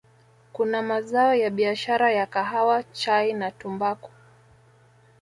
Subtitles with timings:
[0.53, 4.09] kuna mazao ya biashara ya Kahawa Chai na Tumbaku